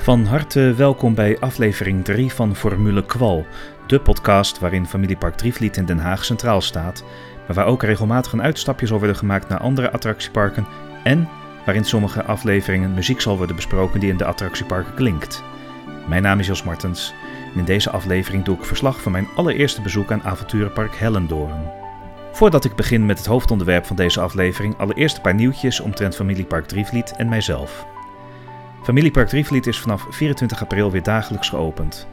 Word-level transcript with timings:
Van 0.00 0.24
harte 0.24 0.74
welkom 0.74 1.14
bij 1.14 1.38
aflevering 1.38 2.04
3 2.04 2.32
van 2.32 2.56
Formule 2.56 3.06
Kwal, 3.06 3.46
de 3.86 4.00
podcast 4.00 4.58
waarin 4.58 4.86
Familiepark 4.86 5.36
Drievliet 5.36 5.76
in 5.76 5.84
Den 5.84 5.98
Haag 5.98 6.24
centraal 6.24 6.60
staat, 6.60 7.04
maar 7.46 7.56
waar 7.56 7.66
ook 7.66 7.82
regelmatig 7.82 8.32
een 8.32 8.42
uitstapje 8.42 8.86
zal 8.86 8.98
worden 8.98 9.16
gemaakt 9.16 9.48
naar 9.48 9.58
andere 9.58 9.90
attractieparken 9.92 10.66
en 11.04 11.28
waarin 11.64 11.84
sommige 11.84 12.24
afleveringen 12.24 12.94
muziek 12.94 13.20
zal 13.20 13.36
worden 13.36 13.56
besproken 13.56 14.00
die 14.00 14.10
in 14.10 14.16
de 14.16 14.24
attractieparken 14.24 14.94
klinkt. 14.94 15.42
Mijn 16.08 16.22
naam 16.22 16.38
is 16.38 16.46
Jos 16.46 16.64
Martens 16.64 17.14
en 17.52 17.58
in 17.58 17.64
deze 17.64 17.90
aflevering 17.90 18.44
doe 18.44 18.56
ik 18.56 18.64
verslag 18.64 19.00
van 19.00 19.12
mijn 19.12 19.28
allereerste 19.36 19.82
bezoek 19.82 20.12
aan 20.12 20.22
avonturenpark 20.22 20.96
Hellendoorn. 20.96 21.70
Voordat 22.32 22.64
ik 22.64 22.74
begin 22.74 23.06
met 23.06 23.18
het 23.18 23.26
hoofdonderwerp 23.26 23.86
van 23.86 23.96
deze 23.96 24.20
aflevering, 24.20 24.78
allereerst 24.78 25.16
een 25.16 25.22
paar 25.22 25.34
nieuwtjes 25.34 25.80
omtrent 25.80 26.16
Familiepark 26.16 26.66
Drievliet 26.66 27.12
en 27.16 27.28
mijzelf. 27.28 27.89
Familiepark 28.82 29.28
Drievliet 29.28 29.66
is 29.66 29.78
vanaf 29.78 30.06
24 30.10 30.62
april 30.62 30.90
weer 30.90 31.02
dagelijks 31.02 31.48
geopend. 31.48 32.06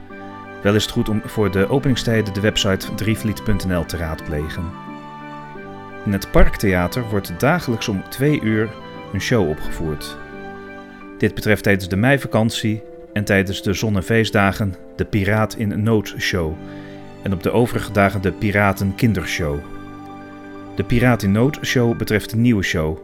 Wel 0.64 0.76
is 0.76 0.84
het 0.84 0.92
goed 0.92 1.10
om 1.10 1.22
voor 1.26 1.52
de 1.52 1.70
openingstijden 1.70 2.34
de 2.34 2.40
website 2.40 2.96
drievliet.nl 2.96 3.86
te 3.86 3.98
raadplegen. 3.98 4.64
In 6.06 6.14
het 6.14 6.32
Parktheater 6.32 7.10
wordt 7.10 7.40
dagelijks 7.40 7.88
om 7.88 8.04
2 8.10 8.42
uur 8.42 8.70
een 9.14 9.22
show 9.22 9.50
opgevoerd. 9.50 10.18
Dit 11.18 11.34
betreft 11.34 11.64
tijdens 11.64 11.90
de 11.90 11.96
meivakantie 11.96 12.84
en 13.14 13.24
tijdens 13.24 13.62
de 13.62 13.74
zon- 13.74 13.96
en 13.96 14.04
feestdagen 14.04 14.76
de 14.96 15.06
Piraat 15.06 15.56
in 15.56 15.84
Nood 15.84 16.16
show 16.18 16.54
en 17.24 17.34
op 17.34 17.44
de 17.44 17.52
overige 17.52 17.92
dagen 17.92 18.22
de 18.22 18.32
Piraten 18.32 18.96
Kindershow. 18.96 19.60
De 20.76 20.84
Piraat 20.84 21.24
in 21.24 21.32
Nood 21.32 21.60
show 21.62 21.98
betreft 21.98 22.32
een 22.32 22.42
nieuwe 22.42 22.64
show. 22.64 22.98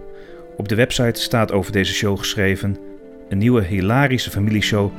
Op 0.57 0.67
de 0.67 0.75
website 0.75 1.21
staat 1.21 1.51
over 1.51 1.71
deze 1.71 1.93
show 1.93 2.17
geschreven 2.17 2.77
een 3.29 3.37
nieuwe 3.37 3.63
hilarische 3.63 4.31
familieshow 4.31 4.91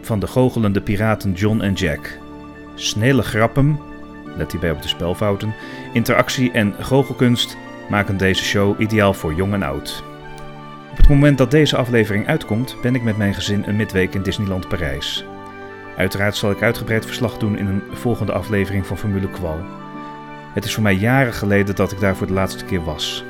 van 0.00 0.20
de 0.20 0.26
goochelende 0.26 0.80
piraten 0.80 1.32
John 1.32 1.60
en 1.60 1.72
Jack. 1.72 2.18
Snelle 2.74 3.22
grappen, 3.22 3.78
let 4.36 4.50
hierbij 4.52 4.70
op 4.70 4.82
de 4.82 4.88
spelfouten, 4.88 5.54
interactie 5.92 6.50
en 6.50 6.74
goochelkunst 6.80 7.56
maken 7.90 8.16
deze 8.16 8.44
show 8.44 8.80
ideaal 8.80 9.14
voor 9.14 9.34
jong 9.34 9.52
en 9.52 9.62
oud. 9.62 10.04
Op 10.90 10.96
het 10.96 11.08
moment 11.08 11.38
dat 11.38 11.50
deze 11.50 11.76
aflevering 11.76 12.26
uitkomt, 12.26 12.76
ben 12.82 12.94
ik 12.94 13.02
met 13.02 13.16
mijn 13.16 13.34
gezin 13.34 13.62
een 13.66 13.76
midweek 13.76 14.14
in 14.14 14.22
Disneyland 14.22 14.68
Parijs. 14.68 15.24
Uiteraard 15.96 16.36
zal 16.36 16.50
ik 16.50 16.62
uitgebreid 16.62 17.06
verslag 17.06 17.38
doen 17.38 17.58
in 17.58 17.66
een 17.66 17.82
volgende 17.92 18.32
aflevering 18.32 18.86
van 18.86 18.98
Formule 18.98 19.30
Kwal. 19.30 19.60
Het 20.54 20.64
is 20.64 20.74
voor 20.74 20.82
mij 20.82 20.94
jaren 20.94 21.32
geleden 21.32 21.74
dat 21.74 21.92
ik 21.92 22.00
daar 22.00 22.16
voor 22.16 22.26
de 22.26 22.32
laatste 22.32 22.64
keer 22.64 22.84
was. 22.84 23.24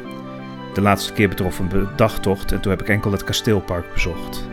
De 0.74 0.80
laatste 0.80 1.12
keer 1.12 1.28
betrof 1.28 1.58
een 1.58 1.88
dagtocht 1.96 2.52
en 2.52 2.60
toen 2.60 2.70
heb 2.70 2.80
ik 2.80 2.88
enkel 2.88 3.12
het 3.12 3.24
kasteelpark 3.24 3.92
bezocht. 3.92 4.48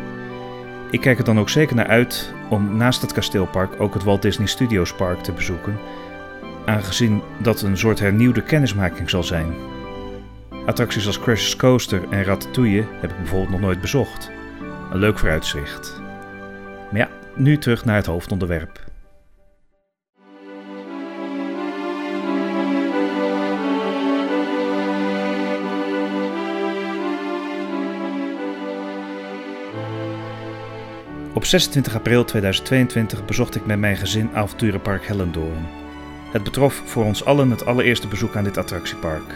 Ik 0.91 1.01
kijk 1.01 1.17
er 1.17 1.23
dan 1.23 1.39
ook 1.39 1.49
zeker 1.49 1.75
naar 1.75 1.87
uit 1.87 2.33
om 2.49 2.77
naast 2.77 3.01
het 3.01 3.13
kasteelpark 3.13 3.81
ook 3.81 3.93
het 3.93 4.03
Walt 4.03 4.21
Disney 4.21 4.47
Studios 4.47 4.93
Park 4.93 5.19
te 5.19 5.31
bezoeken, 5.31 5.77
aangezien 6.65 7.21
dat 7.37 7.61
een 7.61 7.77
soort 7.77 7.99
hernieuwde 7.99 8.41
kennismaking 8.43 9.09
zal 9.09 9.23
zijn. 9.23 9.53
Attracties 10.65 11.07
als 11.07 11.19
Crash's 11.19 11.55
Coaster 11.55 12.01
en 12.09 12.23
Ratatouille 12.23 12.85
heb 13.01 13.09
ik 13.09 13.17
bijvoorbeeld 13.17 13.49
nog 13.49 13.59
nooit 13.59 13.81
bezocht. 13.81 14.31
Een 14.91 14.99
leuk 14.99 15.19
vooruitzicht. 15.19 16.01
Maar 16.91 16.99
ja, 16.99 17.09
nu 17.35 17.57
terug 17.57 17.85
naar 17.85 17.95
het 17.95 18.05
hoofdonderwerp. 18.05 18.86
Op 31.37 31.45
26 31.45 31.95
april 31.95 32.25
2022 32.25 33.25
bezocht 33.25 33.55
ik 33.55 33.65
met 33.65 33.79
mijn 33.79 33.97
gezin 33.97 34.29
avonturenpark 34.33 35.07
Hellendoorn. 35.07 35.67
Het 36.31 36.43
betrof 36.43 36.81
voor 36.85 37.03
ons 37.03 37.25
allen 37.25 37.49
het 37.49 37.65
allereerste 37.65 38.07
bezoek 38.07 38.35
aan 38.35 38.43
dit 38.43 38.57
attractiepark. 38.57 39.33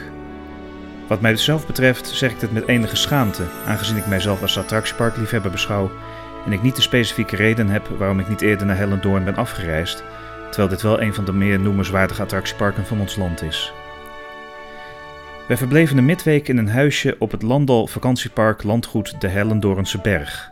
Wat 1.08 1.22
mij 1.22 1.32
dus 1.32 1.44
zelf 1.44 1.68
betreft 1.68 2.08
zeg 2.08 2.32
ik 2.32 2.40
dit 2.40 2.52
met 2.52 2.68
enige 2.68 2.96
schaamte, 2.96 3.44
aangezien 3.66 3.98
ik 3.98 4.06
mijzelf 4.06 4.42
als 4.42 4.58
attractieparkliefhebber 4.58 5.52
beschouw 5.52 5.92
en 6.46 6.52
ik 6.52 6.62
niet 6.62 6.76
de 6.76 6.82
specifieke 6.82 7.36
reden 7.36 7.68
heb 7.68 7.88
waarom 7.88 8.20
ik 8.20 8.30
niet 8.30 8.42
eerder 8.42 8.66
naar 8.66 8.78
Hellendoorn 8.78 9.24
ben 9.24 9.36
afgereisd, 9.36 10.04
terwijl 10.50 10.70
dit 10.70 10.82
wel 10.82 11.02
een 11.02 11.14
van 11.14 11.26
de 11.26 11.34
meer 11.34 11.60
noemenswaardige 11.60 12.22
attractieparken 12.22 12.86
van 12.86 13.00
ons 13.00 13.16
land 13.16 13.42
is. 13.42 13.74
Wij 15.48 15.58
verbleven 15.58 15.98
een 15.98 16.06
midweek 16.06 16.48
in 16.48 16.58
een 16.58 16.70
huisje 16.70 17.16
op 17.20 17.32
het 17.32 17.42
Landal 17.42 17.88
vakantiepark 17.88 18.64
Landgoed 18.64 19.22
de 19.22 19.28
Hellendoornse 19.28 19.98
Berg. 19.98 20.52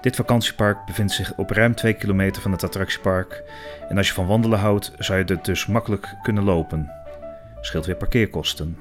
Dit 0.00 0.16
vakantiepark 0.16 0.84
bevindt 0.84 1.12
zich 1.12 1.32
op 1.36 1.50
ruim 1.50 1.74
2 1.74 1.92
kilometer 1.92 2.42
van 2.42 2.52
het 2.52 2.64
attractiepark 2.64 3.42
en 3.88 3.96
als 3.96 4.08
je 4.08 4.14
van 4.14 4.26
wandelen 4.26 4.58
houdt 4.58 4.92
zou 4.98 5.18
je 5.18 5.24
er 5.24 5.42
dus 5.42 5.66
makkelijk 5.66 6.14
kunnen 6.22 6.44
lopen. 6.44 6.90
Scheelt 7.60 7.86
weer 7.86 7.96
parkeerkosten. 7.96 8.76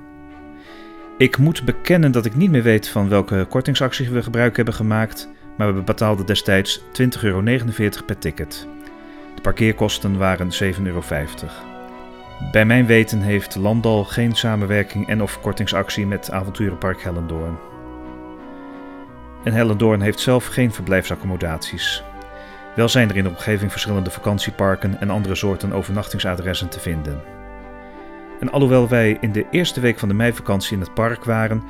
Ik 1.17 1.37
moet 1.37 1.65
bekennen 1.65 2.11
dat 2.11 2.25
ik 2.25 2.35
niet 2.35 2.51
meer 2.51 2.63
weet 2.63 2.87
van 2.87 3.09
welke 3.09 3.45
kortingsactie 3.49 4.09
we 4.09 4.23
gebruik 4.23 4.55
hebben 4.55 4.73
gemaakt, 4.73 5.29
maar 5.57 5.75
we 5.75 5.81
betaalden 5.81 6.25
destijds 6.25 6.79
20,49 6.79 7.21
euro 7.21 7.41
per 8.05 8.17
ticket. 8.19 8.67
De 9.35 9.41
parkeerkosten 9.41 10.17
waren 10.17 10.49
7,50 10.63 10.83
euro. 10.83 11.03
Bij 12.51 12.65
mijn 12.65 12.85
weten 12.85 13.21
heeft 13.21 13.55
Landal 13.55 14.03
geen 14.03 14.35
samenwerking 14.35 15.07
en 15.07 15.21
of 15.21 15.41
kortingsactie 15.41 16.07
met 16.07 16.31
Avonturenpark 16.31 17.01
Hellendoorn. 17.01 17.57
En 19.43 19.53
Hellendoorn 19.53 20.01
heeft 20.01 20.19
zelf 20.19 20.45
geen 20.45 20.73
verblijfsaccommodaties. 20.73 22.03
Wel 22.75 22.89
zijn 22.89 23.09
er 23.09 23.17
in 23.17 23.23
de 23.23 23.29
omgeving 23.29 23.71
verschillende 23.71 24.09
vakantieparken 24.09 24.99
en 24.99 25.09
andere 25.09 25.35
soorten 25.35 25.73
overnachtingsadressen 25.73 26.69
te 26.69 26.79
vinden. 26.79 27.21
En 28.39 28.51
alhoewel 28.51 28.87
wij 28.87 29.17
in 29.21 29.31
de 29.31 29.45
eerste 29.51 29.79
week 29.79 29.99
van 29.99 30.07
de 30.07 30.13
meivakantie 30.13 30.73
in 30.73 30.79
het 30.79 30.93
park 30.93 31.23
waren, 31.23 31.63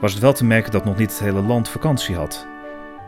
was 0.00 0.12
het 0.12 0.22
wel 0.22 0.32
te 0.32 0.44
merken 0.44 0.72
dat 0.72 0.84
nog 0.84 0.96
niet 0.96 1.10
het 1.10 1.20
hele 1.20 1.42
land 1.42 1.68
vakantie 1.68 2.16
had. 2.16 2.46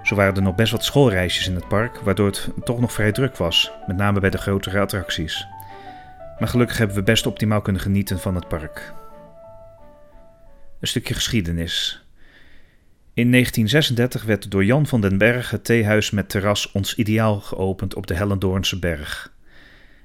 Zo 0.02 0.14
waren 0.14 0.34
er 0.34 0.42
nog 0.42 0.54
best 0.54 0.72
wat 0.72 0.84
schoolreisjes 0.84 1.48
in 1.48 1.54
het 1.54 1.68
park, 1.68 2.00
waardoor 2.00 2.26
het 2.26 2.48
toch 2.64 2.80
nog 2.80 2.92
vrij 2.92 3.12
druk 3.12 3.36
was, 3.36 3.72
met 3.86 3.96
name 3.96 4.20
bij 4.20 4.30
de 4.30 4.38
grotere 4.38 4.80
attracties. 4.80 5.46
Maar 6.38 6.48
gelukkig 6.48 6.78
hebben 6.78 6.96
we 6.96 7.02
best 7.02 7.26
optimaal 7.26 7.60
kunnen 7.60 7.82
genieten 7.82 8.18
van 8.18 8.34
het 8.34 8.48
park. 8.48 8.92
Een 10.80 10.88
stukje 10.88 11.14
geschiedenis. 11.14 12.07
In 13.18 13.30
1936 13.30 14.22
werd 14.22 14.50
door 14.50 14.64
Jan 14.64 14.86
van 14.86 15.00
den 15.00 15.18
Berg 15.18 15.50
het 15.50 15.64
theehuis 15.64 16.10
met 16.10 16.28
terras 16.28 16.72
Ons 16.72 16.94
Ideaal 16.94 17.40
geopend 17.40 17.94
op 17.94 18.06
de 18.06 18.14
Hellendoornse 18.14 18.78
berg. 18.78 19.32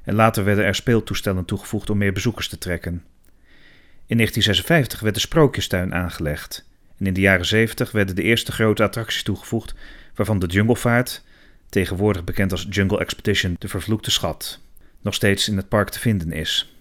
En 0.04 0.16
later 0.16 0.44
werden 0.44 0.66
er 0.66 0.76
speeltoestellen 0.76 1.46
toegevoegd 1.46 1.90
om 1.90 1.98
meer 1.98 2.14
bezoekers 2.14 2.48
te 2.48 2.58
trekken. 2.58 3.04
In 4.06 4.18
1956 4.18 5.00
werd 5.00 5.16
de 5.16 5.22
Sprookjestuin 5.22 5.94
aangelegd. 5.94 6.70
En 6.98 7.06
in 7.06 7.14
de 7.14 7.22
jaren 7.22 7.46
70 7.46 7.92
werden 7.92 8.16
de 8.16 8.24
eerste 8.24 8.52
grote 8.52 8.84
attracties 8.84 9.24
toegevoegd, 9.24 9.76
waarvan 10.16 10.40
de 10.40 10.48
Junglevaart, 10.48 11.24
tegenwoordig 11.70 12.24
bekend 12.24 12.52
als 12.52 12.68
Jungle 12.70 13.00
Expedition, 13.00 13.56
de 13.60 13.68
vervloekte 13.68 14.12
schat, 14.12 14.60
nog 15.02 15.14
steeds 15.14 15.48
in 15.48 15.58
het 15.58 15.70
park 15.70 15.90
te 15.90 16.00
vinden 16.00 16.32
is. 16.32 16.76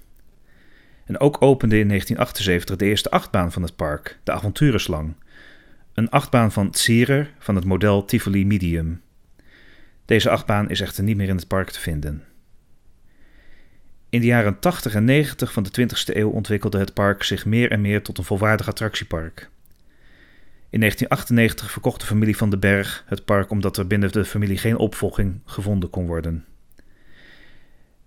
En 1.05 1.21
ook 1.21 1.43
opende 1.43 1.79
in 1.79 1.89
1978 1.89 2.77
de 2.77 2.85
eerste 2.85 3.11
achtbaan 3.11 3.53
van 3.53 3.63
het 3.63 3.77
park, 3.77 4.19
de 4.25 4.33
Avonturenslang, 4.33 5.15
een 5.95 6.11
achtbaan 6.11 6.53
van 6.53 6.71
Tsirer 6.71 7.35
van 7.39 7.55
het 7.55 7.65
model 7.65 8.05
Tivoli 8.05 8.47
Medium. 8.47 9.01
Deze 10.05 10.31
achtbaan 10.31 10.71
is 10.71 10.81
echter 10.81 11.05
niet 11.05 11.17
meer 11.17 11.29
in 11.29 11.37
het 11.37 11.49
park 11.49 11.71
te 11.71 11.81
vinden. 11.81 12.25
In 14.09 14.21
de 14.21 14.27
jaren 14.27 14.59
80 14.59 14.95
en 14.95 15.05
90 15.05 15.53
van 15.53 15.63
de 15.63 15.71
20e 15.81 16.17
eeuw 16.17 16.31
ontwikkelde 16.31 16.79
het 16.79 16.95
park 16.95 17.23
zich 17.23 17.45
meer 17.45 17.71
en 17.71 17.81
meer 17.81 18.03
tot 18.03 18.19
een 18.19 18.25
volwaardig 18.25 18.69
attractiepark. 18.69 19.51
In 20.71 20.79
1998 20.81 21.71
verkocht 21.71 22.01
de 22.01 22.07
familie 22.07 22.37
van 22.37 22.51
den 22.51 22.61
Berg 22.61 23.05
het 23.07 23.25
park 23.25 23.51
omdat 23.51 23.77
er 23.77 23.87
binnen 23.87 24.13
de 24.13 24.25
familie 24.25 24.59
geen 24.59 24.77
opvolging 24.77 25.41
gevonden 25.45 25.91
kon 25.91 26.07
worden. 26.07 26.45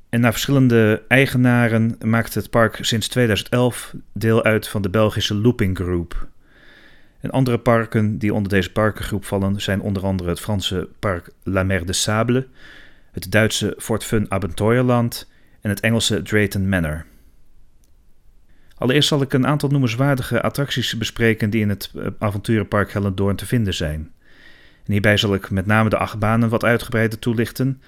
En 0.09 0.19
na 0.19 0.31
verschillende 0.31 1.03
eigenaren 1.07 1.95
maakte 2.03 2.39
het 2.39 2.49
park 2.49 2.77
sinds 2.81 3.07
2011 3.07 3.93
deel 4.13 4.43
uit 4.43 4.67
van 4.67 4.81
de 4.81 4.89
Belgische 4.89 5.35
Looping 5.35 5.77
Group. 5.77 6.27
En 7.19 7.31
andere 7.31 7.57
parken 7.57 8.17
die 8.17 8.33
onder 8.33 8.51
deze 8.51 8.71
parkengroep 8.71 9.25
vallen 9.25 9.61
zijn 9.61 9.81
onder 9.81 10.03
andere 10.03 10.29
het 10.29 10.39
Franse 10.39 10.89
park 10.99 11.29
La 11.43 11.63
Mer 11.63 11.85
de 11.85 11.93
Sable, 11.93 12.47
het 13.11 13.31
Duitse 13.31 13.75
Fort 13.77 14.03
Fun 14.03 14.31
Abenteuerland 14.31 15.31
en 15.61 15.69
het 15.69 15.79
Engelse 15.79 16.21
Drayton 16.21 16.69
Manor. 16.69 17.05
Allereerst 18.77 19.07
zal 19.07 19.21
ik 19.21 19.33
een 19.33 19.47
aantal 19.47 19.69
noemenswaardige 19.69 20.41
attracties 20.41 20.97
bespreken 20.97 21.49
die 21.49 21.61
in 21.61 21.69
het 21.69 21.91
eh, 21.95 22.07
avonturenpark 22.19 22.91
Hellendoorn 22.93 23.35
te 23.35 23.45
vinden 23.45 23.73
zijn. 23.73 24.11
En 24.85 24.91
hierbij 24.91 25.17
zal 25.17 25.33
ik 25.33 25.49
met 25.49 25.65
name 25.65 25.89
de 25.89 25.97
achtbanen 25.97 26.49
wat 26.49 26.63
uitgebreider 26.63 27.19
toelichten, 27.19 27.81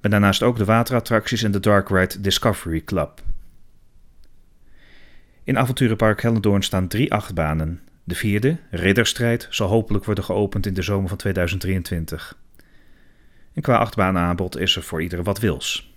maar 0.00 0.10
daarnaast 0.10 0.42
ook 0.42 0.56
de 0.56 0.64
waterattracties 0.64 1.42
en 1.42 1.50
de 1.50 1.60
Dark 1.60 1.88
Ride 1.88 2.20
Discovery 2.20 2.84
Club. 2.84 3.22
In 5.44 5.58
avonturenpark 5.58 6.22
Hellendoorn 6.22 6.62
staan 6.62 6.88
drie 6.88 7.12
achtbanen. 7.12 7.80
De 8.08 8.14
vierde, 8.14 8.56
Ridderstrijd, 8.70 9.46
zal 9.50 9.68
hopelijk 9.68 10.04
worden 10.04 10.24
geopend 10.24 10.66
in 10.66 10.74
de 10.74 10.82
zomer 10.82 11.08
van 11.08 11.18
2023. 11.18 12.38
En 13.54 13.62
qua 13.62 13.76
achtbaanaanbod 13.76 14.58
is 14.58 14.76
er 14.76 14.82
voor 14.82 15.02
iedereen 15.02 15.24
wat 15.24 15.38
wils. 15.38 15.94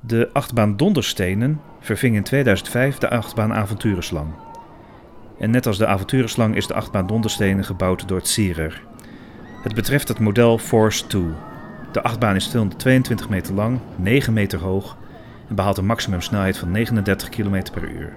De 0.00 0.30
achtbaan 0.32 0.76
Donderstenen 0.76 1.60
verving 1.80 2.16
in 2.16 2.22
2005 2.22 2.98
de 2.98 3.10
achtbaan 3.10 3.52
Avonturenslang. 3.52 4.34
En 5.38 5.50
net 5.50 5.66
als 5.66 5.78
de 5.78 5.86
Avonturenslang 5.86 6.56
is 6.56 6.66
de 6.66 6.74
achtbaan 6.74 7.06
Donderstenen 7.06 7.64
gebouwd 7.64 8.08
door 8.08 8.20
Zierer. 8.22 8.82
Het 9.62 9.74
betreft 9.74 10.08
het 10.08 10.18
model 10.18 10.58
Force 10.58 11.06
2. 11.06 11.24
De 11.92 12.02
achtbaan 12.02 12.34
is 12.34 12.46
222 12.46 13.28
meter 13.28 13.54
lang, 13.54 13.80
9 13.96 14.32
meter 14.32 14.58
hoog 14.58 14.96
en 15.48 15.54
behaalt 15.54 15.78
een 15.78 15.86
maximumsnelheid 15.86 16.58
van 16.58 16.70
39 16.70 17.28
km 17.28 17.62
per 17.72 17.90
uur. 17.90 18.12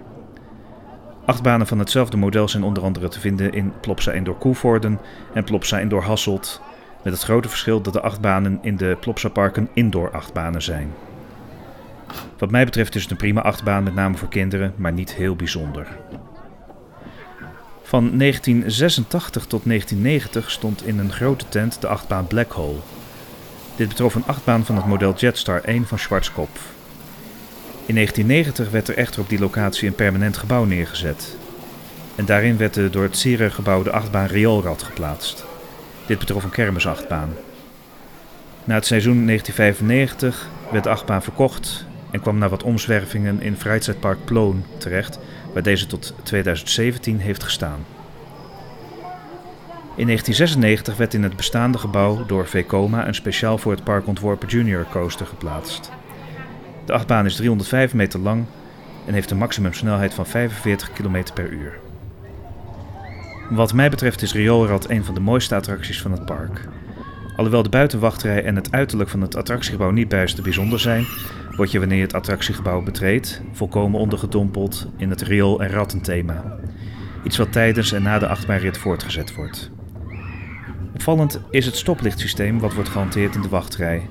Achtbanen 1.30 1.68
van 1.68 1.80
hetzelfde 1.80 2.18
model 2.18 2.48
zijn 2.48 2.64
onder 2.64 2.84
andere 2.84 3.08
te 3.08 3.20
vinden 3.20 3.54
in 3.54 3.74
Plopsa 3.82 4.12
Indoor 4.12 4.38
Koevoorden 4.38 5.00
en 5.34 5.44
Plopsa 5.44 5.80
Indoor 5.80 6.02
Hasselt, 6.02 6.62
met 7.04 7.14
het 7.14 7.22
grote 7.22 7.50
verschil 7.50 7.82
dat 7.82 7.94
de 7.94 8.02
achtbanen 8.02 8.60
in 8.62 8.78
de 8.78 8.98
Plopsa 9.00 9.30
Parken 9.30 9.70
indoor 9.74 10.12
achtbanen 10.12 10.62
zijn. 10.62 10.94
Wat 12.38 12.52
mij 12.52 12.66
betreft 12.66 12.96
is 12.96 13.02
het 13.02 13.12
een 13.12 13.18
prima 13.18 13.42
achtbaan, 13.42 13.84
met 13.84 13.94
name 13.94 14.18
voor 14.18 14.28
kinderen, 14.28 14.74
maar 14.76 14.94
niet 14.94 15.14
heel 15.14 15.36
bijzonder. 15.36 15.88
Van 17.82 18.18
1986 18.18 19.46
tot 19.46 19.66
1990 19.66 20.52
stond 20.52 20.86
in 20.86 21.00
een 21.00 21.12
grote 21.12 21.46
tent 21.50 21.82
de 21.82 21.88
achtbaan 21.88 22.28
Black 22.28 22.52
Hole. 22.52 22.80
Dit 23.76 23.88
betrof 23.88 24.16
een 24.16 24.26
achtbaan 24.26 24.66
van 24.66 24.76
het 24.76 24.86
model 24.86 25.14
Jetstar 25.14 25.62
1 25.62 25.88
van 25.88 26.00
Schwarzkopf. 26.00 26.79
In 27.90 27.96
1990 27.96 28.72
werd 28.72 28.88
er 28.88 28.98
echter 28.98 29.22
op 29.22 29.30
die 29.30 29.40
locatie 29.40 29.88
een 29.88 29.96
permanent 29.96 30.38
gebouw 30.38 30.64
neergezet. 30.64 31.38
En 32.16 32.26
daarin 32.26 32.58
werd 32.58 32.74
de 32.74 32.90
door 32.90 33.04
het 33.04 33.18
Sierer 33.18 33.52
gebouwde 33.52 33.92
achtbaan 33.92 34.26
Rioolrad 34.26 34.84
geplaatst. 34.84 35.46
Dit 36.06 36.20
betrof 36.20 36.44
een 36.44 36.50
kermisachtbaan. 36.50 37.30
Na 38.64 38.76
het 38.76 38.86
seizoen 38.86 39.26
1995 39.26 40.50
werd 40.72 40.84
de 40.84 40.90
achtbaan 40.90 41.24
verkocht 41.24 41.86
en 42.12 42.22
kwam 42.22 42.38
na 42.38 42.50
wat 42.50 42.64
omzwervingen 42.64 43.42
in 43.42 43.58
Freizeitpark 43.58 44.26
Ploon 44.26 44.64
terecht, 44.78 45.20
waar 45.54 45.64
deze 45.64 45.88
tot 45.88 46.14
2017 46.24 47.20
heeft 47.20 47.44
gestaan. 47.44 47.86
In 49.96 50.06
1996 50.06 50.98
werd 50.98 51.14
in 51.14 51.24
het 51.24 51.36
bestaande 51.36 51.78
gebouw 51.78 52.26
door 52.26 52.48
Vekoma 52.48 53.08
een 53.08 53.16
speciaal 53.16 53.58
voor 53.58 53.72
het 53.72 53.84
park 53.84 54.08
ontworpen 54.08 54.48
junior 54.48 54.86
coaster 54.92 55.26
geplaatst. 55.26 55.92
De 56.90 56.96
achtbaan 56.96 57.26
is 57.26 57.36
305 57.36 57.94
meter 57.94 58.20
lang 58.20 58.46
en 59.06 59.14
heeft 59.14 59.32
een 59.32 59.38
maximumsnelheid 59.38 60.14
van 60.14 60.26
45 60.26 60.92
km 60.94 61.24
per 61.34 61.50
uur. 61.50 61.80
Wat 63.50 63.74
mij 63.74 63.90
betreft 63.90 64.22
is 64.22 64.34
Rioolrad 64.34 64.90
een 64.90 65.06
van 65.06 65.14
de 65.14 65.20
mooiste 65.20 65.56
attracties 65.56 66.02
van 66.02 66.12
het 66.12 66.26
park. 66.26 66.68
Alhoewel 67.36 67.64
de 67.64 67.70
buitenwachtrij 67.70 68.44
en 68.44 68.56
het 68.56 68.72
uiterlijk 68.72 69.10
van 69.10 69.22
het 69.22 69.36
attractiegebouw 69.36 69.92
niet 69.92 70.08
bijster 70.08 70.44
bijzonder 70.44 70.80
zijn, 70.80 71.06
word 71.56 71.72
je 71.72 71.80
wanneer 71.80 71.98
je 71.98 72.04
het 72.04 72.14
attractiegebouw 72.14 72.84
betreedt 72.84 73.42
volkomen 73.52 74.00
ondergedompeld 74.00 74.88
in 74.98 75.10
het 75.10 75.22
riool- 75.22 75.62
en 75.62 75.70
rattenthema. 75.70 76.58
Iets 77.24 77.38
wat 77.38 77.52
tijdens 77.52 77.92
en 77.92 78.04
na 78.04 78.20
de 78.20 78.28
achtbaanrit 78.28 78.78
voortgezet 78.78 79.36
wordt. 79.36 79.72
Opvallend 80.94 81.42
is 81.50 81.66
het 81.66 81.76
stoplichtsysteem 81.76 82.60
wat 82.60 82.74
wordt 82.74 82.90
gehanteerd 82.90 83.36
in 83.36 83.42
de 83.42 83.50
wachtrij. 83.50 84.10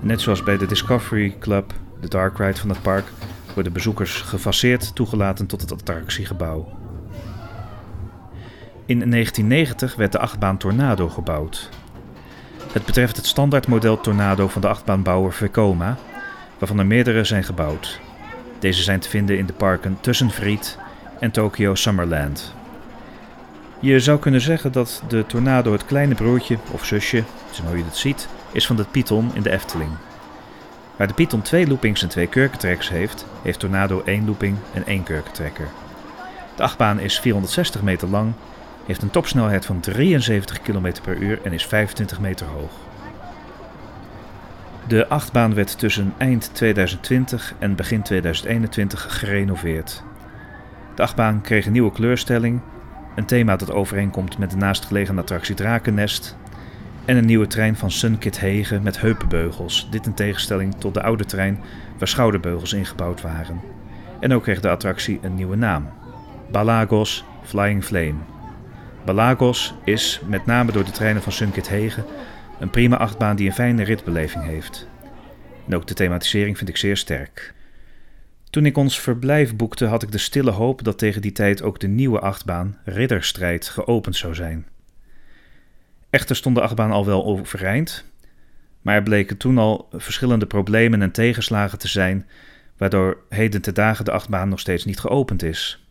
Net 0.00 0.20
zoals 0.20 0.42
bij 0.42 0.56
de 0.56 0.66
Discovery 0.66 1.36
Club, 1.38 1.72
de 2.00 2.08
dark 2.08 2.38
ride 2.38 2.60
van 2.60 2.68
het 2.68 2.82
park, 2.82 3.04
worden 3.54 3.72
bezoekers 3.72 4.20
gefaseerd 4.20 4.94
toegelaten 4.94 5.46
tot 5.46 5.60
het 5.60 5.72
attractiegebouw. 5.72 6.68
In 8.86 9.10
1990 9.10 9.94
werd 9.94 10.12
de 10.12 10.18
achtbaan 10.18 10.56
Tornado 10.56 11.08
gebouwd. 11.08 11.68
Het 12.72 12.84
betreft 12.84 13.16
het 13.16 13.26
standaardmodel 13.26 14.00
Tornado 14.00 14.48
van 14.48 14.60
de 14.60 14.68
achtbaanbouwer 14.68 15.32
Vekoma, 15.32 15.96
waarvan 16.58 16.78
er 16.78 16.86
meerdere 16.86 17.24
zijn 17.24 17.44
gebouwd. 17.44 18.00
Deze 18.58 18.82
zijn 18.82 19.00
te 19.00 19.08
vinden 19.08 19.38
in 19.38 19.46
de 19.46 19.52
parken 19.52 19.98
Tussenfried 20.00 20.78
en 21.20 21.30
Tokyo 21.30 21.74
Summerland. 21.74 22.54
Je 23.80 24.00
zou 24.00 24.18
kunnen 24.18 24.40
zeggen 24.40 24.72
dat 24.72 25.02
de 25.08 25.26
Tornado 25.26 25.72
het 25.72 25.86
kleine 25.86 26.14
broertje 26.14 26.58
of 26.72 26.84
zusje, 26.84 27.24
zo 27.50 27.76
je 27.76 27.84
het 27.84 27.96
ziet, 27.96 28.28
is 28.52 28.66
van 28.66 28.76
de 28.76 28.84
Python 28.90 29.30
in 29.34 29.42
de 29.42 29.50
Efteling. 29.50 29.90
Waar 30.96 31.06
de 31.06 31.14
Python 31.14 31.42
twee 31.42 31.66
loopings 31.66 32.02
en 32.02 32.08
twee 32.08 32.26
kurkentreks 32.26 32.88
heeft, 32.88 33.26
heeft 33.42 33.58
Tornado 33.58 34.02
één 34.04 34.24
looping 34.24 34.56
en 34.74 34.86
één 34.86 35.02
kurkentrekker. 35.02 35.68
De 36.56 36.62
achtbaan 36.62 37.00
is 37.00 37.20
460 37.20 37.82
meter 37.82 38.08
lang, 38.08 38.32
heeft 38.86 39.02
een 39.02 39.10
topsnelheid 39.10 39.66
van 39.66 39.80
73 39.80 40.62
km 40.62 40.92
per 41.02 41.16
uur 41.16 41.38
en 41.42 41.52
is 41.52 41.66
25 41.66 42.20
meter 42.20 42.46
hoog. 42.46 42.72
De 44.86 45.08
achtbaan 45.08 45.54
werd 45.54 45.78
tussen 45.78 46.14
eind 46.18 46.50
2020 46.52 47.54
en 47.58 47.74
begin 47.74 48.02
2021 48.02 49.18
gerenoveerd. 49.18 50.02
De 50.94 51.02
achtbaan 51.02 51.40
kreeg 51.40 51.66
een 51.66 51.72
nieuwe 51.72 51.92
kleurstelling, 51.92 52.60
een 53.14 53.26
thema 53.26 53.56
dat 53.56 53.72
overeenkomt 53.72 54.38
met 54.38 54.50
de 54.50 54.56
naastgelegen 54.56 55.18
attractie 55.18 55.54
Drakennest 55.54 56.36
en 57.06 57.16
een 57.16 57.24
nieuwe 57.24 57.46
trein 57.46 57.76
van 57.76 57.90
Sunkit 57.90 58.40
Hegen 58.40 58.82
met 58.82 59.00
heupenbeugels, 59.00 59.88
dit 59.90 60.06
in 60.06 60.14
tegenstelling 60.14 60.74
tot 60.74 60.94
de 60.94 61.02
oude 61.02 61.24
trein 61.24 61.60
waar 61.98 62.08
schouderbeugels 62.08 62.72
ingebouwd 62.72 63.20
waren. 63.20 63.60
En 64.20 64.32
ook 64.32 64.42
kreeg 64.42 64.60
de 64.60 64.68
attractie 64.68 65.18
een 65.22 65.34
nieuwe 65.34 65.56
naam: 65.56 65.88
Balagos 66.50 67.24
Flying 67.42 67.84
Flame. 67.84 68.14
Balagos 69.04 69.74
is, 69.84 70.20
met 70.26 70.46
name 70.46 70.72
door 70.72 70.84
de 70.84 70.90
treinen 70.90 71.22
van 71.22 71.32
Sunkit 71.32 71.68
Hegen, 71.68 72.04
een 72.60 72.70
prima 72.70 72.96
achtbaan 72.96 73.36
die 73.36 73.46
een 73.46 73.54
fijne 73.54 73.82
ritbeleving 73.82 74.44
heeft. 74.44 74.88
En 75.66 75.74
ook 75.74 75.86
de 75.86 75.94
thematisering 75.94 76.56
vind 76.56 76.68
ik 76.68 76.76
zeer 76.76 76.96
sterk. 76.96 77.54
Toen 78.50 78.66
ik 78.66 78.76
ons 78.76 79.00
verblijf 79.00 79.56
boekte, 79.56 79.84
had 79.86 80.02
ik 80.02 80.12
de 80.12 80.18
stille 80.18 80.50
hoop 80.50 80.84
dat 80.84 80.98
tegen 80.98 81.22
die 81.22 81.32
tijd 81.32 81.62
ook 81.62 81.80
de 81.80 81.88
nieuwe 81.88 82.20
achtbaan, 82.20 82.78
Ridderstrijd, 82.84 83.68
geopend 83.68 84.16
zou 84.16 84.34
zijn. 84.34 84.66
Echter 86.16 86.36
stond 86.36 86.54
de 86.54 86.60
achtbaan 86.60 86.90
al 86.90 87.06
wel 87.06 87.24
overeind, 87.24 88.04
maar 88.82 88.94
er 88.94 89.02
bleken 89.02 89.36
toen 89.36 89.58
al 89.58 89.88
verschillende 89.92 90.46
problemen 90.46 91.02
en 91.02 91.10
tegenslagen 91.10 91.78
te 91.78 91.88
zijn, 91.88 92.26
waardoor 92.76 93.18
heden 93.28 93.62
te 93.62 93.72
dagen 93.72 94.04
de 94.04 94.10
achtbaan 94.10 94.48
nog 94.48 94.60
steeds 94.60 94.84
niet 94.84 94.98
geopend 94.98 95.42
is. 95.42 95.86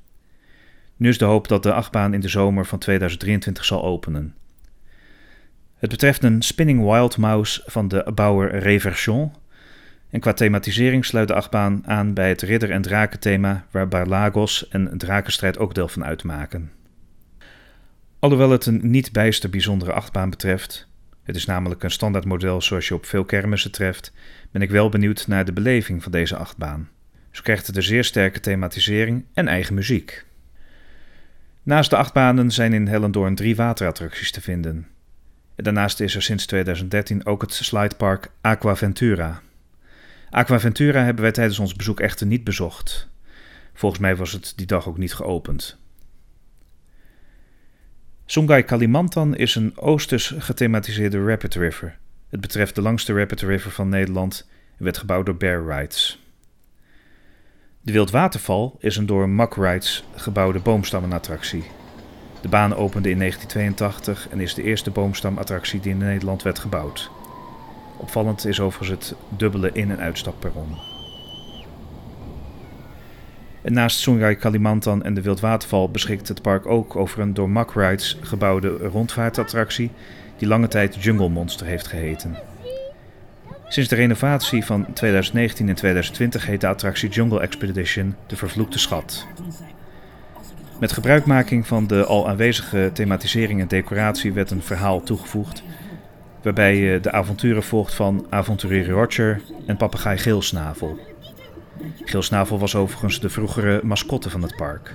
Nu 0.97 1.09
is 1.09 1.17
de 1.17 1.25
hoop 1.25 1.47
dat 1.47 1.63
de 1.63 1.73
achtbaan 1.73 2.13
in 2.13 2.19
de 2.19 2.27
zomer 2.27 2.65
van 2.65 2.79
2023 2.79 3.65
zal 3.65 3.83
openen. 3.83 4.35
Het 5.75 5.89
betreft 5.89 6.23
een 6.23 6.41
Spinning 6.41 6.81
Wild 6.81 7.17
Mouse 7.17 7.63
van 7.65 7.87
de 7.87 8.11
bouwer 8.15 8.59
Reversion. 8.59 9.33
En 10.09 10.19
qua 10.19 10.33
thematisering 10.33 11.05
sluit 11.05 11.27
de 11.27 11.33
achtbaan 11.33 11.87
aan 11.87 12.13
bij 12.13 12.29
het 12.29 12.41
ridder- 12.41 12.71
en 12.71 12.81
drakenthema, 12.81 13.65
waar 13.71 13.87
Barlagos 13.87 14.67
en 14.67 14.97
Drakenstrijd 14.97 15.57
ook 15.57 15.73
deel 15.73 15.87
van 15.87 16.05
uitmaken. 16.05 16.74
Alhoewel 18.25 18.51
het 18.51 18.65
een 18.65 18.79
niet 18.83 19.11
bijster 19.11 19.49
bijzondere 19.49 19.91
achtbaan 19.91 20.29
betreft, 20.29 20.87
het 21.23 21.35
is 21.35 21.45
namelijk 21.45 21.83
een 21.83 21.91
standaardmodel 21.91 22.61
zoals 22.61 22.87
je 22.87 22.93
op 22.93 23.05
veel 23.05 23.25
kermissen 23.25 23.71
treft, 23.71 24.13
ben 24.51 24.61
ik 24.61 24.69
wel 24.69 24.89
benieuwd 24.89 25.27
naar 25.27 25.45
de 25.45 25.53
beleving 25.53 26.03
van 26.03 26.11
deze 26.11 26.35
achtbaan. 26.35 26.89
Zo 27.31 27.41
krijgt 27.41 27.67
het 27.67 27.75
een 27.75 27.83
zeer 27.83 28.03
sterke 28.03 28.39
thematisering 28.39 29.25
en 29.33 29.47
eigen 29.47 29.75
muziek. 29.75 30.25
Naast 31.63 31.89
de 31.89 31.95
achtbanen 31.95 32.51
zijn 32.51 32.73
in 32.73 32.87
Hellendoorn 32.87 33.35
drie 33.35 33.55
waterattracties 33.55 34.31
te 34.31 34.41
vinden. 34.41 34.87
Daarnaast 35.55 35.99
is 35.99 36.15
er 36.15 36.21
sinds 36.21 36.45
2013 36.45 37.25
ook 37.25 37.41
het 37.41 37.53
slidepark 37.53 38.31
Aquaventura. 38.41 39.41
Aquaventura 40.29 41.03
hebben 41.03 41.23
wij 41.23 41.31
tijdens 41.31 41.59
ons 41.59 41.75
bezoek 41.75 41.99
echter 41.99 42.27
niet 42.27 42.43
bezocht. 42.43 43.09
Volgens 43.73 44.01
mij 44.01 44.15
was 44.15 44.31
het 44.31 44.53
die 44.55 44.67
dag 44.67 44.87
ook 44.87 44.97
niet 44.97 45.13
geopend. 45.13 45.83
Sungai 48.27 48.63
Kalimantan 48.63 49.35
is 49.35 49.55
een 49.55 49.77
oosters 49.77 50.33
gethematiseerde 50.37 51.25
rapid 51.25 51.55
river. 51.55 51.97
Het 52.29 52.41
betreft 52.41 52.75
de 52.75 52.81
langste 52.81 53.13
rapid 53.13 53.41
river 53.41 53.71
van 53.71 53.89
Nederland 53.89 54.47
en 54.77 54.83
werd 54.83 54.97
gebouwd 54.97 55.25
door 55.25 55.35
Bear 55.35 55.65
Rides. 55.65 56.23
De 57.81 57.91
Wildwaterval 57.91 58.77
is 58.79 58.97
een 58.97 59.05
door 59.05 59.29
Mack 59.29 59.55
Rides 59.55 60.03
gebouwde 60.15 60.59
boomstammenattractie. 60.59 61.63
De 62.41 62.47
baan 62.47 62.75
opende 62.75 63.09
in 63.09 63.17
1982 63.17 64.29
en 64.29 64.39
is 64.39 64.53
de 64.53 64.63
eerste 64.63 64.91
boomstamattractie 64.91 65.79
die 65.79 65.91
in 65.91 65.97
Nederland 65.97 66.43
werd 66.43 66.59
gebouwd. 66.59 67.11
Opvallend 67.97 68.45
is 68.45 68.59
overigens 68.59 69.07
het 69.09 69.15
dubbele 69.37 69.71
in- 69.71 69.91
en 69.91 69.99
uitstapperron. 69.99 70.94
Naast 73.65 73.99
Sungai 73.99 74.35
Kalimantan 74.35 75.03
en 75.03 75.13
de 75.13 75.21
Wildwaterval 75.21 75.89
beschikt 75.89 76.27
het 76.27 76.41
park 76.41 76.65
ook 76.65 76.95
over 76.95 77.19
een 77.19 77.33
door 77.33 77.49
Mack 77.49 77.73
Rides 77.73 78.17
gebouwde 78.21 78.67
rondvaartattractie 78.77 79.91
die 80.37 80.47
lange 80.47 80.67
tijd 80.67 81.03
Jungle 81.03 81.29
Monster 81.29 81.65
heeft 81.65 81.87
geheten. 81.87 82.35
Sinds 83.67 83.89
de 83.89 83.95
renovatie 83.95 84.65
van 84.65 84.93
2019 84.93 85.69
en 85.69 85.75
2020 85.75 86.45
heet 86.45 86.61
de 86.61 86.67
attractie 86.67 87.09
Jungle 87.09 87.41
Expedition 87.41 88.15
de 88.27 88.35
Vervloekte 88.35 88.79
Schat. 88.79 89.27
Met 90.79 90.91
gebruikmaking 90.91 91.67
van 91.67 91.87
de 91.87 92.05
al 92.05 92.27
aanwezige 92.27 92.89
thematisering 92.93 93.61
en 93.61 93.67
decoratie 93.67 94.33
werd 94.33 94.51
een 94.51 94.63
verhaal 94.63 95.03
toegevoegd, 95.03 95.63
waarbij 96.41 96.77
je 96.77 96.99
de 96.99 97.11
avonturen 97.11 97.63
volgt 97.63 97.93
van 97.93 98.25
avonturier 98.29 98.89
Roger 98.89 99.41
en 99.65 99.77
papegaai 99.77 100.17
Geelsnavel. 100.17 101.14
Geelsnavel 102.03 102.59
was 102.59 102.75
overigens 102.75 103.19
de 103.19 103.29
vroegere 103.29 103.79
mascotte 103.83 104.29
van 104.29 104.41
het 104.41 104.55
park. 104.55 104.93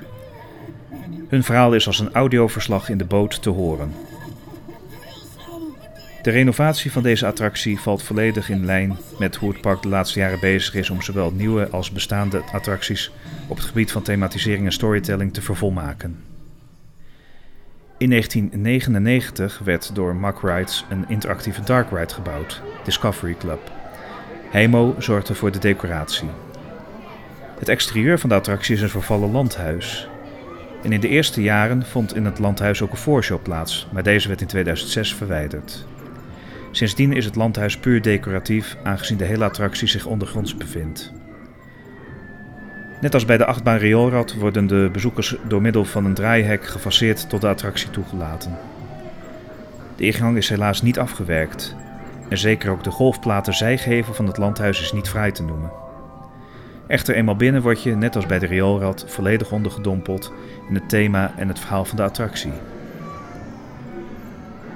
Hun 1.28 1.44
verhaal 1.44 1.74
is 1.74 1.86
als 1.86 1.98
een 1.98 2.12
audioverslag 2.12 2.88
in 2.88 2.98
de 2.98 3.04
boot 3.04 3.42
te 3.42 3.50
horen. 3.50 3.92
De 6.22 6.30
renovatie 6.30 6.92
van 6.92 7.02
deze 7.02 7.26
attractie 7.26 7.80
valt 7.80 8.02
volledig 8.02 8.48
in 8.48 8.64
lijn 8.64 8.96
met 9.18 9.36
hoe 9.36 9.50
het 9.52 9.60
park 9.60 9.82
de 9.82 9.88
laatste 9.88 10.18
jaren 10.18 10.40
bezig 10.40 10.74
is 10.74 10.90
om 10.90 11.02
zowel 11.02 11.30
nieuwe 11.30 11.68
als 11.68 11.90
bestaande 11.90 12.42
attracties 12.52 13.10
op 13.48 13.56
het 13.56 13.66
gebied 13.66 13.92
van 13.92 14.02
thematisering 14.02 14.64
en 14.64 14.72
storytelling 14.72 15.32
te 15.32 15.42
vervolmaken. 15.42 16.24
In 17.98 18.10
1999 18.10 19.58
werd 19.64 19.94
door 19.94 20.16
Mack 20.16 20.42
Rides 20.42 20.84
een 20.90 21.04
interactieve 21.08 21.62
dark 21.62 21.90
ride 21.90 22.14
gebouwd, 22.14 22.62
Discovery 22.84 23.34
Club. 23.34 23.70
Heimo 24.50 24.94
zorgde 24.98 25.34
voor 25.34 25.52
de 25.52 25.58
decoratie. 25.58 26.28
Het 27.60 27.68
exterieur 27.68 28.18
van 28.18 28.28
de 28.28 28.34
attractie 28.34 28.74
is 28.74 28.82
een 28.82 28.88
vervallen 28.88 29.30
landhuis. 29.30 30.08
En 30.82 30.92
in 30.92 31.00
de 31.00 31.08
eerste 31.08 31.42
jaren 31.42 31.86
vond 31.86 32.16
in 32.16 32.24
het 32.24 32.38
landhuis 32.38 32.82
ook 32.82 32.90
een 32.90 32.96
voorshow 32.96 33.42
plaats, 33.42 33.88
maar 33.92 34.02
deze 34.02 34.28
werd 34.28 34.40
in 34.40 34.46
2006 34.46 35.14
verwijderd. 35.14 35.86
Sindsdien 36.70 37.12
is 37.12 37.24
het 37.24 37.36
landhuis 37.36 37.78
puur 37.78 38.02
decoratief, 38.02 38.76
aangezien 38.82 39.16
de 39.16 39.24
hele 39.24 39.44
attractie 39.44 39.88
zich 39.88 40.06
ondergronds 40.06 40.56
bevindt. 40.56 41.12
Net 43.00 43.14
als 43.14 43.24
bij 43.24 43.36
de 43.36 43.46
achtbaan 43.46 43.78
rioolrad 43.78 44.34
worden 44.34 44.66
de 44.66 44.88
bezoekers 44.92 45.36
door 45.48 45.62
middel 45.62 45.84
van 45.84 46.04
een 46.04 46.14
draaihek 46.14 46.66
gefaseerd 46.66 47.28
tot 47.28 47.40
de 47.40 47.48
attractie 47.48 47.90
toegelaten. 47.90 48.58
De 49.96 50.04
ingang 50.04 50.36
is 50.36 50.48
helaas 50.48 50.82
niet 50.82 50.98
afgewerkt 50.98 51.76
en 52.28 52.38
zeker 52.38 52.70
ook 52.70 52.84
de 52.84 52.90
golfplaten 52.90 53.54
zijgevel 53.54 54.14
van 54.14 54.26
het 54.26 54.36
landhuis 54.36 54.80
is 54.80 54.92
niet 54.92 55.08
vrij 55.08 55.32
te 55.32 55.42
noemen. 55.42 55.88
Echter 56.90 57.14
eenmaal 57.14 57.36
binnen 57.36 57.62
word 57.62 57.82
je, 57.82 57.96
net 57.96 58.16
als 58.16 58.26
bij 58.26 58.38
de 58.38 58.46
rioolrad, 58.46 59.04
volledig 59.08 59.52
ondergedompeld 59.52 60.32
in 60.68 60.74
het 60.74 60.88
thema 60.88 61.32
en 61.36 61.48
het 61.48 61.58
verhaal 61.58 61.84
van 61.84 61.96
de 61.96 62.02
attractie. 62.02 62.52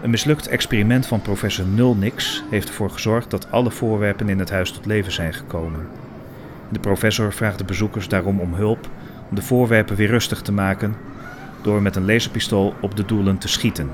Een 0.03 0.11
mislukt 0.11 0.49
experiment 0.49 1.07
van 1.07 1.23
professor 1.23 1.67
Nulnix 1.67 2.45
heeft 2.51 2.69
ervoor 2.69 2.91
gezorgd 2.91 3.31
dat 3.31 3.51
alle 3.51 3.71
voorwerpen 3.71 4.29
in 4.29 4.39
het 4.39 4.51
huis 4.51 4.71
tot 4.71 4.87
leven 4.87 5.13
zijn 5.13 5.35
gekomen. 5.35 5.87
De 6.69 6.79
professor 6.79 7.33
vraagt 7.33 7.59
de 7.59 7.65
bezoekers 7.65 8.09
daarom 8.09 8.41
om 8.41 8.55
hulp 8.55 8.89
om 9.31 9.37
de 9.37 9.43
voorwerpen 9.43 9.97
weer 9.97 10.09
rustig 10.09 10.43
te 10.43 10.53
maken 10.53 10.97
door 11.63 11.83
met 11.83 11.97
een 11.97 12.07
laserpistool 12.07 12.75
op 12.81 12.97
de 12.97 13.05
doelen 13.05 13.39
te 13.39 13.49
schieten. 13.49 13.91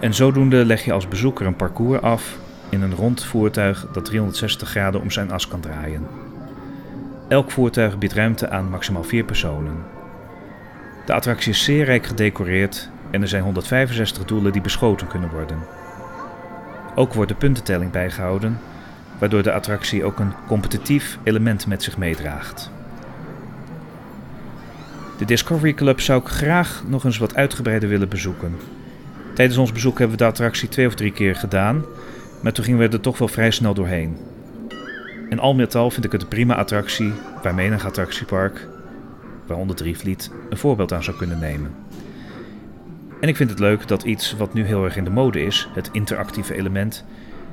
En 0.00 0.14
zodoende 0.14 0.64
leg 0.64 0.84
je 0.84 0.92
als 0.92 1.08
bezoeker 1.08 1.46
een 1.46 1.56
parcours 1.56 2.00
af 2.00 2.38
in 2.68 2.82
een 2.82 2.94
rond 2.94 3.24
voertuig 3.24 3.86
dat 3.92 4.04
360 4.04 4.68
graden 4.68 5.00
om 5.00 5.10
zijn 5.10 5.30
as 5.30 5.48
kan 5.48 5.60
draaien. 5.60 6.29
Elk 7.30 7.50
voertuig 7.50 7.98
biedt 7.98 8.12
ruimte 8.12 8.48
aan 8.48 8.70
maximaal 8.70 9.04
vier 9.04 9.24
personen. 9.24 9.76
De 11.06 11.12
attractie 11.12 11.52
is 11.52 11.64
zeer 11.64 11.84
rijk 11.84 12.06
gedecoreerd 12.06 12.90
en 13.10 13.22
er 13.22 13.28
zijn 13.28 13.42
165 13.42 14.24
doelen 14.24 14.52
die 14.52 14.60
beschoten 14.60 15.06
kunnen 15.06 15.30
worden. 15.30 15.58
Ook 16.94 17.14
wordt 17.14 17.30
de 17.30 17.36
puntentelling 17.36 17.90
bijgehouden, 17.90 18.58
waardoor 19.18 19.42
de 19.42 19.52
attractie 19.52 20.04
ook 20.04 20.18
een 20.18 20.32
competitief 20.46 21.18
element 21.22 21.66
met 21.66 21.82
zich 21.82 21.96
meedraagt. 21.98 22.70
De 25.18 25.24
Discovery 25.24 25.74
Club 25.74 26.00
zou 26.00 26.20
ik 26.20 26.28
graag 26.28 26.82
nog 26.86 27.04
eens 27.04 27.18
wat 27.18 27.34
uitgebreider 27.34 27.88
willen 27.88 28.08
bezoeken. 28.08 28.56
Tijdens 29.34 29.58
ons 29.58 29.72
bezoek 29.72 29.98
hebben 29.98 30.16
we 30.16 30.22
de 30.22 30.30
attractie 30.30 30.68
twee 30.68 30.86
of 30.86 30.94
drie 30.94 31.12
keer 31.12 31.36
gedaan, 31.36 31.84
maar 32.42 32.52
toen 32.52 32.64
gingen 32.64 32.80
we 32.80 32.88
er 32.88 33.00
toch 33.00 33.18
wel 33.18 33.28
vrij 33.28 33.50
snel 33.50 33.74
doorheen. 33.74 34.16
En 35.30 35.38
al 35.38 35.90
vind 35.90 36.04
ik 36.04 36.12
het 36.12 36.22
een 36.22 36.28
prima 36.28 36.54
attractie 36.54 37.12
waar 37.42 37.54
menig 37.54 37.86
attractiepark, 37.86 38.68
waaronder 39.46 39.76
Drievliet, 39.76 40.30
een 40.50 40.56
voorbeeld 40.56 40.92
aan 40.92 41.02
zou 41.02 41.16
kunnen 41.16 41.38
nemen. 41.38 41.74
En 43.20 43.28
ik 43.28 43.36
vind 43.36 43.50
het 43.50 43.58
leuk 43.58 43.88
dat 43.88 44.02
iets 44.02 44.36
wat 44.36 44.54
nu 44.54 44.64
heel 44.64 44.84
erg 44.84 44.96
in 44.96 45.04
de 45.04 45.10
mode 45.10 45.42
is, 45.42 45.68
het 45.74 45.88
interactieve 45.92 46.54
element, 46.54 47.04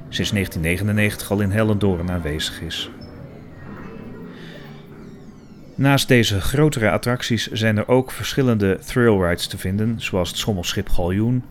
sinds 0.09 0.31
1999 0.31 1.31
al 1.31 1.41
in 1.41 1.51
Hellendoorn 1.51 2.11
aanwezig 2.11 2.61
is. 2.61 2.89
Naast 5.75 6.07
deze 6.07 6.41
grotere 6.41 6.91
attracties 6.91 7.47
zijn 7.47 7.77
er 7.77 7.87
ook 7.87 8.11
verschillende 8.11 8.79
thrill 8.85 9.21
rides 9.21 9.47
te 9.47 9.57
vinden, 9.57 10.01
zoals 10.01 10.29
het 10.29 10.37
schommelschip 10.37 10.89
Galjoen, 10.89 11.43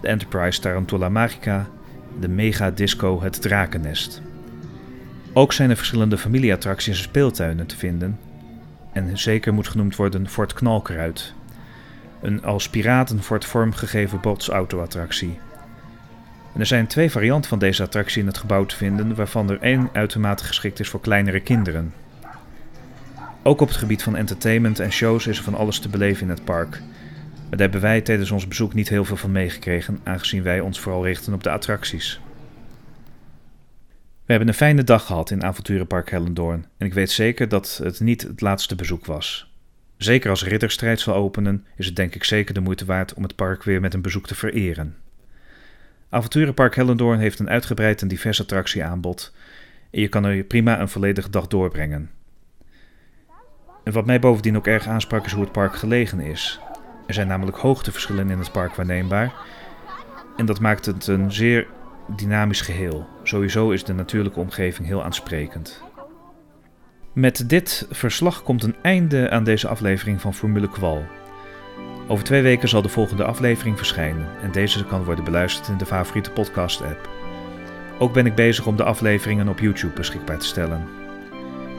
de 0.00 0.08
Enterprise 0.08 0.60
Tarantula 0.60 1.08
Magica, 1.08 1.68
de 2.20 2.28
Mega 2.28 2.70
Disco 2.70 3.22
Het 3.22 3.42
Drakennest. 3.42 4.22
Ook 5.34 5.52
zijn 5.52 5.70
er 5.70 5.76
verschillende 5.76 6.18
familieattracties 6.18 6.96
en 6.96 7.02
speeltuinen 7.02 7.66
te 7.66 7.76
vinden, 7.76 8.18
en 8.92 9.18
zeker 9.18 9.54
moet 9.54 9.68
genoemd 9.68 9.96
worden 9.96 10.28
Fort 10.28 10.52
Knalkeruit, 10.52 11.34
een 12.22 12.44
als 12.44 12.68
piratenfort 12.68 13.44
vormgegeven 13.44 14.20
botsauto-attractie. 14.20 15.38
En 16.54 16.60
er 16.60 16.66
zijn 16.66 16.86
twee 16.86 17.10
varianten 17.10 17.48
van 17.48 17.58
deze 17.58 17.82
attractie 17.82 18.20
in 18.20 18.26
het 18.26 18.38
gebouw 18.38 18.66
te 18.66 18.76
vinden, 18.76 19.14
waarvan 19.14 19.50
er 19.50 19.60
één 19.60 19.88
uitermate 19.92 20.44
geschikt 20.44 20.80
is 20.80 20.88
voor 20.88 21.00
kleinere 21.00 21.40
kinderen. 21.40 21.94
Ook 23.42 23.60
op 23.60 23.68
het 23.68 23.76
gebied 23.76 24.02
van 24.02 24.16
entertainment 24.16 24.80
en 24.80 24.92
shows 24.92 25.26
is 25.26 25.38
er 25.38 25.44
van 25.44 25.54
alles 25.54 25.78
te 25.78 25.88
beleven 25.88 26.22
in 26.22 26.28
het 26.28 26.44
park. 26.44 26.70
Maar 26.70 27.50
daar 27.50 27.60
hebben 27.60 27.80
wij 27.80 28.00
tijdens 28.00 28.30
ons 28.30 28.48
bezoek 28.48 28.74
niet 28.74 28.88
heel 28.88 29.04
veel 29.04 29.16
van 29.16 29.32
meegekregen, 29.32 30.00
aangezien 30.04 30.42
wij 30.42 30.60
ons 30.60 30.80
vooral 30.80 31.04
richten 31.04 31.34
op 31.34 31.42
de 31.42 31.50
attracties. 31.50 32.20
We 34.32 34.38
hebben 34.38 34.54
een 34.54 34.60
fijne 34.60 34.84
dag 34.84 35.06
gehad 35.06 35.30
in 35.30 35.44
Avonturenpark 35.44 36.10
Hellendoorn 36.10 36.66
en 36.78 36.86
ik 36.86 36.94
weet 36.94 37.10
zeker 37.10 37.48
dat 37.48 37.80
het 37.82 38.00
niet 38.00 38.22
het 38.22 38.40
laatste 38.40 38.74
bezoek 38.74 39.06
was. 39.06 39.52
Zeker 39.96 40.30
als 40.30 40.44
Ridderstrijd 40.44 41.00
zal 41.00 41.14
openen, 41.14 41.66
is 41.76 41.86
het 41.86 41.96
denk 41.96 42.14
ik 42.14 42.24
zeker 42.24 42.54
de 42.54 42.60
moeite 42.60 42.84
waard 42.84 43.14
om 43.14 43.22
het 43.22 43.36
park 43.36 43.62
weer 43.62 43.80
met 43.80 43.94
een 43.94 44.02
bezoek 44.02 44.26
te 44.26 44.34
vereren. 44.34 44.96
Avonturenpark 46.08 46.74
Hellendoorn 46.74 47.18
heeft 47.18 47.38
een 47.38 47.48
uitgebreid 47.48 48.02
en 48.02 48.08
divers 48.08 48.40
attractieaanbod 48.40 49.34
en 49.90 50.00
je 50.00 50.08
kan 50.08 50.24
er 50.24 50.44
prima 50.44 50.80
een 50.80 50.88
volledige 50.88 51.30
dag 51.30 51.46
doorbrengen. 51.46 52.10
En 53.84 53.92
wat 53.92 54.06
mij 54.06 54.18
bovendien 54.18 54.56
ook 54.56 54.66
erg 54.66 54.86
aansprak 54.86 55.24
is 55.24 55.32
hoe 55.32 55.44
het 55.44 55.52
park 55.52 55.76
gelegen 55.76 56.20
is. 56.20 56.60
Er 57.06 57.14
zijn 57.14 57.28
namelijk 57.28 57.56
hoogteverschillen 57.56 58.30
in 58.30 58.38
het 58.38 58.52
park 58.52 58.74
waarneembaar 58.74 59.32
en 60.36 60.46
dat 60.46 60.60
maakt 60.60 60.86
het 60.86 61.06
een 61.06 61.32
zeer 61.32 61.66
dynamisch 62.16 62.60
geheel. 62.60 63.06
Sowieso 63.22 63.70
is 63.70 63.84
de 63.84 63.92
natuurlijke 63.92 64.40
omgeving 64.40 64.86
heel 64.86 65.04
aansprekend. 65.04 65.82
Met 67.12 67.48
dit 67.48 67.86
verslag 67.90 68.42
komt 68.42 68.62
een 68.62 68.76
einde 68.82 69.30
aan 69.30 69.44
deze 69.44 69.68
aflevering 69.68 70.20
van 70.20 70.34
Formule 70.34 70.68
Kwal. 70.68 71.04
Over 72.08 72.24
twee 72.24 72.42
weken 72.42 72.68
zal 72.68 72.82
de 72.82 72.88
volgende 72.88 73.24
aflevering 73.24 73.76
verschijnen 73.76 74.26
en 74.42 74.52
deze 74.52 74.84
kan 74.86 75.04
worden 75.04 75.24
beluisterd 75.24 75.68
in 75.68 75.78
de 75.78 75.86
favoriete 75.86 76.30
podcast-app. 76.30 77.10
Ook 77.98 78.12
ben 78.12 78.26
ik 78.26 78.34
bezig 78.34 78.66
om 78.66 78.76
de 78.76 78.84
afleveringen 78.84 79.48
op 79.48 79.58
YouTube 79.58 79.94
beschikbaar 79.94 80.38
te 80.38 80.46
stellen. 80.46 80.84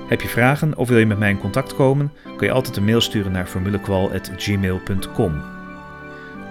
Heb 0.08 0.22
je 0.22 0.28
vragen 0.28 0.78
of 0.78 0.88
wil 0.88 0.98
je 0.98 1.06
met 1.06 1.18
mij 1.20 1.30
in 1.30 1.40
contact 1.40 1.76
komen, 1.76 2.12
kun 2.38 2.48
je 2.48 2.54
altijd 2.54 2.76
een 2.76 2.86
mail 2.86 3.02
sturen 3.02 3.32
naar 3.32 3.46
formulekwal.gmail.com. 3.46 5.42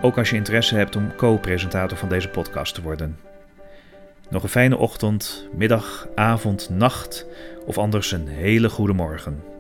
Ook 0.03 0.19
als 0.19 0.31
je 0.31 0.37
interesse 0.37 0.75
hebt 0.75 0.97
om 0.97 1.15
co-presentator 1.17 1.99
van 1.99 2.09
deze 2.09 2.29
podcast 2.29 2.75
te 2.75 2.83
worden. 2.83 3.32
Nog 4.33 4.43
een 4.43 4.49
fijne 4.49 4.77
ochtend, 4.77 5.49
middag, 5.55 6.09
avond, 6.15 6.71
nacht 6.71 7.27
of 7.67 7.79
anders 7.79 8.13
een 8.13 8.27
hele 8.27 8.71
goede 8.71 8.93
morgen. 8.93 9.52